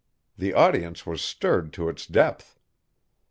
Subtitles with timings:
[0.35, 2.57] The audience was stirred to its depth.